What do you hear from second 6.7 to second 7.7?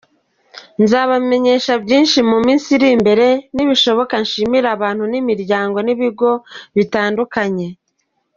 bitandukanye.